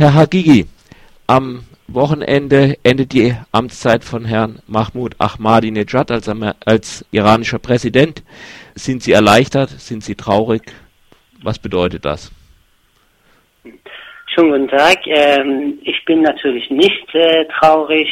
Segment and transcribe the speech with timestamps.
[0.00, 0.64] Herr Hagigi,
[1.26, 6.26] am Wochenende endet die Amtszeit von Herrn Mahmoud Ahmadinejad als,
[6.64, 8.22] als iranischer Präsident.
[8.74, 9.68] Sind Sie erleichtert?
[9.68, 10.62] Sind Sie traurig?
[11.42, 12.32] Was bedeutet das?
[14.34, 15.06] Schönen guten Tag.
[15.06, 18.08] Ähm, ich bin natürlich nicht äh, traurig,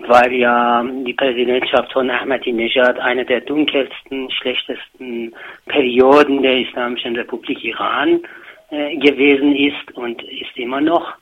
[0.00, 5.32] weil ja die Präsidentschaft von Ahmadinejad eine der dunkelsten, schlechtesten
[5.66, 8.20] Perioden der Islamischen Republik Iran
[8.72, 11.19] äh, gewesen ist und ist immer noch.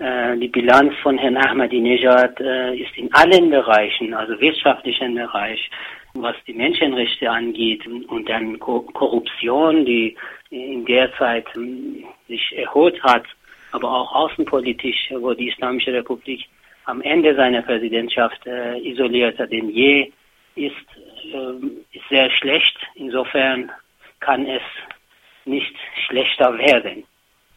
[0.00, 5.70] Äh, die Bilanz von Herrn Ahmadinejad äh, ist in allen Bereichen, also wirtschaftlichen Bereich,
[6.14, 10.16] was die Menschenrechte angeht und dann Korruption, die
[10.48, 13.24] in der Zeit ähm, sich erholt hat,
[13.72, 16.46] aber auch außenpolitisch, wo die Islamische Republik
[16.86, 20.10] am Ende seiner Präsidentschaft äh, isolierter denn je
[20.54, 20.72] ist,
[21.30, 22.78] äh, ist sehr schlecht.
[22.94, 23.70] Insofern
[24.20, 24.62] kann es
[25.44, 25.74] nicht
[26.06, 27.04] schlechter werden.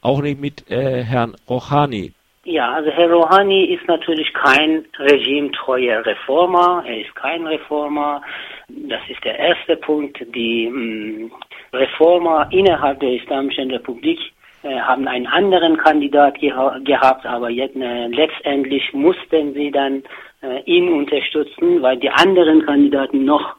[0.01, 2.11] Auch nicht mit äh, Herrn Rouhani.
[2.45, 6.83] Ja, also Herr Rouhani ist natürlich kein regimetreuer Reformer.
[6.85, 8.21] Er ist kein Reformer.
[8.67, 10.17] Das ist der erste Punkt.
[10.35, 11.31] Die mm,
[11.71, 14.19] Reformer innerhalb der Islamischen Republik
[14.63, 20.03] äh, haben einen anderen Kandidat geha gehabt, aber jetzt, äh, letztendlich mussten sie dann
[20.41, 23.55] äh, ihn unterstützen, weil die anderen Kandidaten noch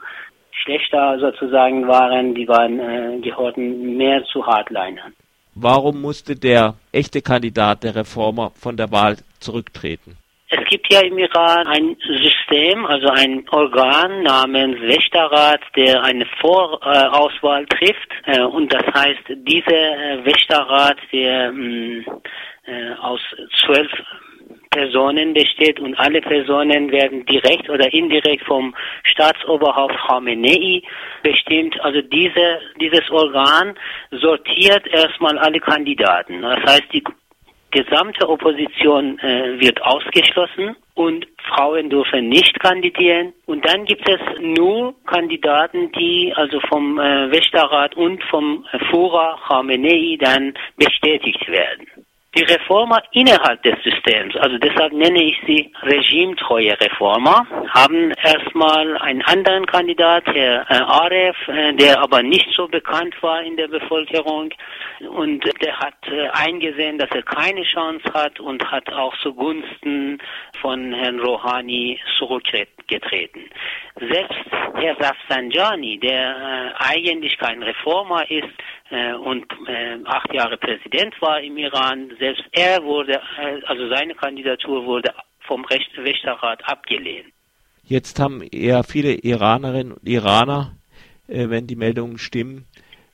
[0.50, 2.34] schlechter sozusagen waren.
[2.34, 5.14] Die waren äh, gehörten mehr zu Hardlinern.
[5.54, 10.16] Warum musste der echte Kandidat der Reformer von der Wahl zurücktreten?
[10.48, 17.66] Es gibt ja im Iran ein System, also ein Organ namens Wächterrat, der eine Vorauswahl
[17.66, 18.08] trifft.
[18.26, 22.04] Äh, und das heißt, dieser Wächterrat, der mm,
[22.66, 23.20] äh, aus
[23.64, 23.90] zwölf
[24.74, 30.82] Personen besteht und alle Personen werden direkt oder indirekt vom Staatsoberhaupt Khamenei
[31.22, 31.80] bestimmt.
[31.80, 33.78] Also diese, dieses Organ
[34.10, 36.42] sortiert erstmal alle Kandidaten.
[36.42, 37.04] Das heißt, die
[37.70, 43.32] gesamte Opposition äh, wird ausgeschlossen und Frauen dürfen nicht kandidieren.
[43.46, 50.16] Und dann gibt es nur Kandidaten, die also vom äh, Wächterrat und vom Führer Khamenei
[50.20, 51.86] dann bestätigt werden.
[52.36, 59.22] Die Reformer innerhalb des Systems, also deshalb nenne ich sie regimetreue Reformer, haben erstmal einen
[59.22, 64.54] anderen Kandidat, Herr äh, Aref, äh, der aber nicht so bekannt war in der Bevölkerung
[65.00, 70.18] und der hat äh, eingesehen, dass er keine Chance hat und hat auch zugunsten
[70.60, 73.50] von Herrn Rouhani zurückgetreten.
[73.98, 74.38] Selbst
[74.74, 78.54] Herr Rafsanjani, der eigentlich kein Reformer ist,
[79.24, 82.12] und äh, acht Jahre Präsident war im Iran.
[82.18, 83.20] Selbst er wurde,
[83.66, 85.12] also seine Kandidatur wurde
[85.46, 87.33] vom Wächterrat abgelehnt.
[87.86, 90.72] Jetzt haben eher viele Iranerinnen und Iraner,
[91.28, 92.64] äh, wenn die Meldungen stimmen,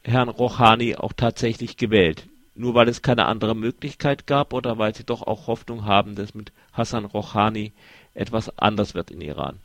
[0.04, 2.28] Herrn Rouhani auch tatsächlich gewählt.
[2.54, 6.34] Nur weil es keine andere Möglichkeit gab oder weil sie doch auch Hoffnung haben, dass
[6.34, 7.72] mit Hassan Rouhani
[8.14, 9.58] etwas anders wird in Iran.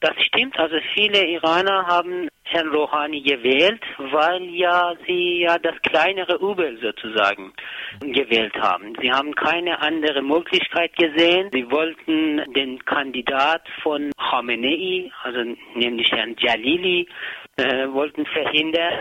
[0.00, 0.58] Das stimmt.
[0.58, 7.52] Also viele Iraner haben Herrn Rouhani gewählt, weil ja sie ja das kleinere Übel sozusagen
[8.00, 8.94] gewählt haben.
[9.00, 11.50] Sie haben keine andere Möglichkeit gesehen.
[11.52, 15.40] Sie wollten den Kandidat von Khamenei, also
[15.74, 17.08] nämlich Herrn Jalili,
[17.56, 18.92] äh, wollten verhindern.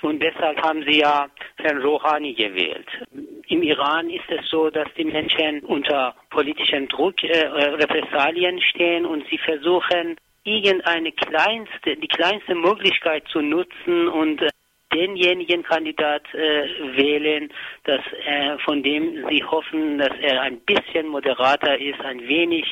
[0.00, 2.88] Und deshalb haben sie ja Herrn Rouhani gewählt.
[3.48, 9.24] Im Iran ist es so, dass die Menschen unter politischem Druck, äh, Repressalien stehen und
[9.28, 10.16] sie versuchen,
[10.48, 14.48] irgendeine kleinste, die kleinste Möglichkeit zu nutzen und äh,
[14.92, 17.50] denjenigen Kandidat äh, wählen,
[17.84, 22.64] dass, äh, von dem sie hoffen, dass er ein bisschen moderater ist, ein wenig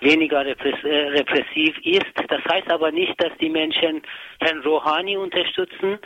[0.00, 2.12] weniger äh, repressiv ist.
[2.28, 4.02] Das heißt aber nicht, dass die Menschen
[4.40, 5.98] Herrn Rouhani unterstützen,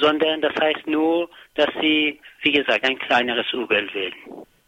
[0.00, 4.14] sondern das heißt nur, dass sie, wie gesagt, ein kleineres Übel wählen.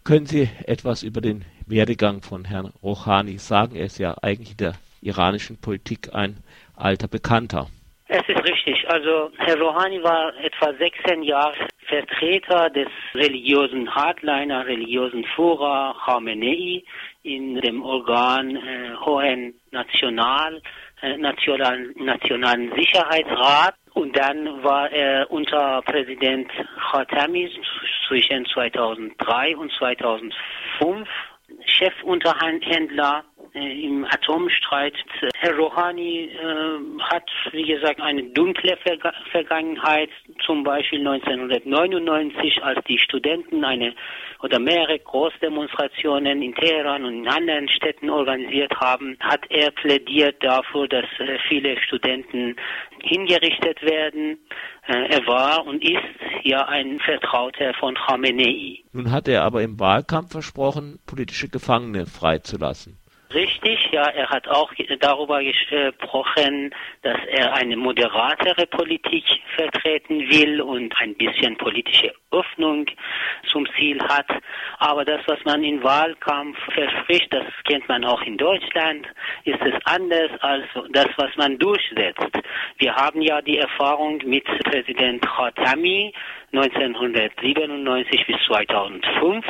[0.04, 3.74] Können Sie etwas über den Werdegang von Herrn Rouhani sagen?
[3.74, 6.38] Er ist ja eigentlich der iranischen Politik ein
[6.76, 7.68] alter Bekannter.
[8.08, 8.84] Es ist richtig.
[8.88, 11.54] Also Herr Rouhani war etwa 16 Jahre
[11.86, 16.82] Vertreter des religiösen Hardliner, religiösen Führer Khamenei
[17.22, 20.60] in dem Organ äh, Hohen National,
[21.00, 23.74] äh, National, Nationalen Sicherheitsrat.
[23.94, 26.50] Und dann war er unter Präsident
[26.90, 27.50] Khatami
[28.08, 31.08] zwischen 2003 und 2005
[31.66, 33.24] Chefunterhändler
[33.54, 34.94] im Atomstreit.
[35.36, 40.10] Herr Rouhani äh, hat, wie gesagt, eine dunkle Ver Vergangenheit,
[40.44, 43.94] zum Beispiel 1999, als die Studenten eine
[44.42, 50.88] oder mehrere Großdemonstrationen in Teheran und in anderen Städten organisiert haben, hat er plädiert dafür,
[50.88, 52.56] dass äh, viele Studenten
[53.02, 54.38] hingerichtet werden.
[54.86, 55.98] er war und ist
[56.42, 58.80] ja ein Vertrauter von Khamenei.
[58.92, 62.98] Nun hat er aber im Wahlkampf versprochen, politische Gefangene freizulassen.
[63.94, 69.22] Ja, er hat auch darüber gesprochen, dass er eine moderatere Politik
[69.54, 72.86] vertreten will und ein bisschen politische Öffnung
[73.52, 74.26] zum Ziel hat.
[74.78, 79.06] Aber das, was man im Wahlkampf verspricht, das kennt man auch in Deutschland,
[79.44, 82.36] ist es anders als das, was man durchsetzt.
[82.78, 86.12] Wir haben ja die Erfahrung mit Präsident Khatami
[86.52, 89.44] 1997 bis 2005.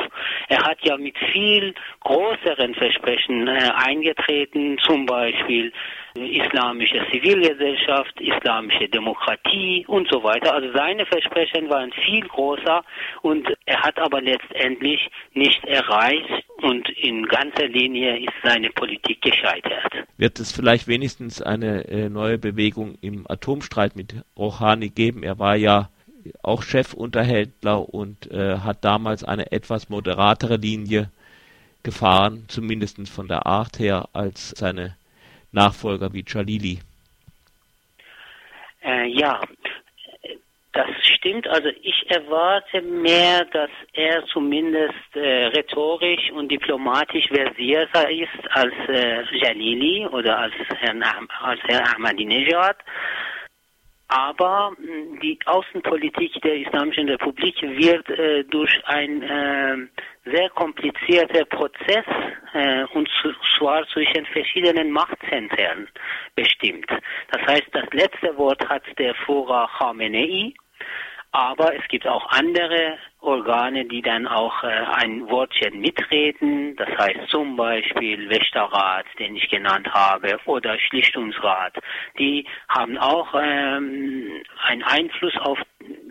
[0.47, 5.71] Er hat ja mit viel größeren Versprechen äh, eingetreten, zum Beispiel
[6.15, 10.53] islamische Zivilgesellschaft, islamische Demokratie und so weiter.
[10.53, 12.83] Also seine Versprechen waren viel größer
[13.21, 19.93] und er hat aber letztendlich nicht erreicht und in ganzer Linie ist seine Politik gescheitert.
[20.17, 25.23] Wird es vielleicht wenigstens eine äh, neue Bewegung im Atomstreit mit Rouhani geben?
[25.23, 25.89] Er war ja
[26.41, 31.09] auch Chefunterhändler und äh, hat damals eine etwas moderatere Linie
[31.83, 34.95] gefahren, zumindest von der Art her, als seine
[35.51, 36.79] Nachfolger wie Jalili.
[38.83, 39.39] Äh, ja,
[40.75, 41.47] das stimmt.
[41.47, 49.23] Also ich erwarte mehr, dass er zumindest äh, rhetorisch und diplomatisch versierter ist als äh,
[49.37, 51.01] Jalili oder als Herrn,
[51.41, 52.75] als Herr Ahmadinejad.
[54.17, 54.71] Aber
[55.21, 59.75] die Außenpolitik der Islamischen Republik wird äh, durch ein äh,
[60.23, 62.05] sehr komplizierter Prozess
[62.53, 63.09] äh, und
[63.57, 65.89] zwar zwischen verschiedenen Machtzentren
[66.33, 66.89] bestimmt.
[67.31, 70.53] Das heißt, das letzte Wort hat der Führer Khamenei
[71.35, 76.75] aber es gibt auch andere Organe, die dann auch äh, ein Wortchen mitreden.
[76.75, 81.73] Das heißt zum Beispiel Wächterrat, den ich genannt habe, oder Schlichtungsrat.
[82.19, 85.59] Die haben auch ähm, einen Einfluss auf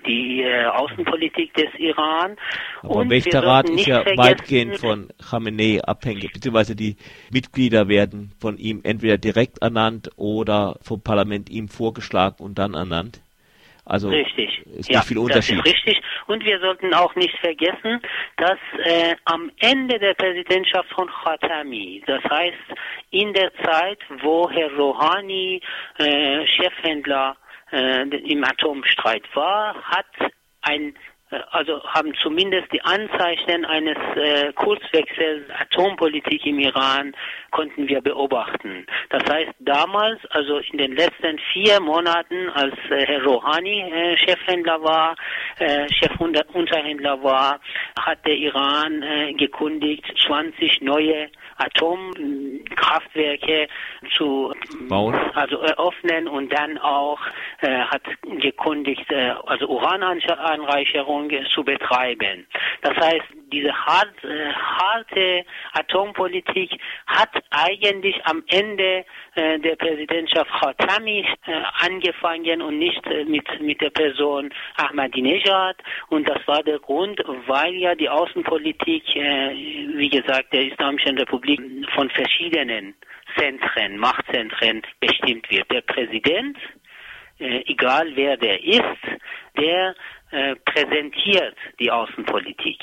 [0.07, 2.37] die äh, Außenpolitik des Iran.
[2.83, 6.97] Aber Und Wächterrat ist ja weitgehend von Khamenei abhängig, beziehungsweise die
[7.31, 13.24] Mitglieder werden von ihm entweder direkt ernannt oder vom Parlament ihm vorgeschlagen und dann ernannt.
[13.87, 14.63] Also richtig.
[14.67, 15.59] ist ja, nicht viel Unterschied.
[15.59, 16.03] Das ist richtig.
[16.27, 18.01] Und wir sollten auch nicht vergessen,
[18.39, 24.73] dass äh, am Ende der Präsidentschaft von Khatami, das heißt in der Zeit, wo Herr
[24.73, 25.61] Rouhani
[25.99, 27.37] äh, Chefhändler
[27.73, 30.33] äh, im Atomstreit war, hat
[30.63, 30.95] ein
[31.51, 37.15] also haben zumindest die Anzeichen eines äh, Kurzwechsels Atompolitik im Iran
[37.51, 38.87] konnten wir beobachten.
[39.11, 44.83] Das heißt, damals, also in den letzten vier Monaten, als äh, Herr Rouhani äh, Chefhändler
[44.83, 45.17] war,
[45.59, 47.61] äh, Chefunterhändler war,
[47.99, 53.69] hat der Iran äh, gekundigt, 20 neue Atomkraftwerke
[54.17, 54.53] zu
[54.89, 57.21] bauen, also eröffnen und dann auch
[57.61, 58.03] äh, hat
[58.41, 61.24] gekundigt, äh, also Urananreicherung
[61.55, 62.47] zu betreiben.
[62.83, 66.71] Das heißt, diese hart, äh, harte Atompolitik
[67.07, 69.05] hat eigentlich am Ende
[69.35, 75.77] äh, der Präsidentschaft Khatami äh, angefangen und nicht äh, mit, mit der Person Ahmadinejad.
[76.09, 79.55] Und das war der Grund, weil ja die Außenpolitik, äh,
[79.97, 81.61] wie gesagt, der Islamischen Republik
[81.95, 82.95] von verschiedenen
[83.37, 85.71] Zentren, Machtzentren bestimmt wird.
[85.71, 86.57] Der Präsident,
[87.39, 89.21] äh, egal wer der ist,
[89.57, 89.95] der
[90.35, 92.81] äh, präsentiert die Außenpolitik.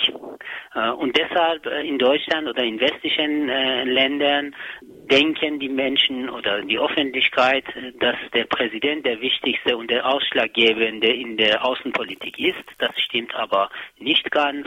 [0.74, 6.79] Äh, und deshalb äh, in Deutschland oder in westlichen Ländern denken die Menschen oder die
[6.79, 7.65] Öffentlichkeit,
[8.00, 12.63] dass der Präsident der wichtigste und der ausschlaggebende in der Außenpolitik ist.
[12.77, 14.65] Das stimmt aber nicht ganz,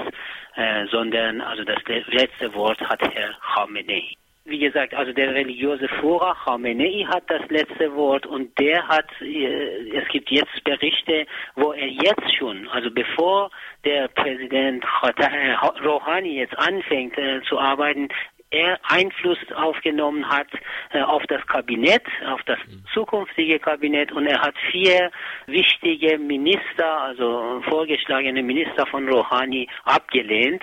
[0.91, 4.15] sondern also das letzte Wort hat Herr Khamenei
[4.47, 9.89] wie gesagt, also der religiöse Führer Khamenei hat das letzte Wort und der hat, äh,
[9.89, 13.51] es gibt jetzt Berichte, wo er jetzt schon, also bevor
[13.85, 18.09] der Präsident äh, Rouhani jetzt anfängt äh, zu arbeiten,
[18.55, 20.47] er Einfluss aufgenommen hat
[20.93, 22.85] äh, auf das Kabinett, auf das mhm.
[22.93, 25.11] zukünftige Kabinett und er hat vier
[25.47, 30.63] wichtige Minister, also vorgeschlagene Minister von Rouhani abgelehnt